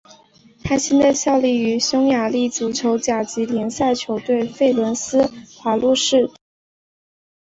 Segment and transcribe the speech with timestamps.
[0.63, 6.33] 他现在效力于匈牙利足球甲级联赛球队费伦斯华路士体育会。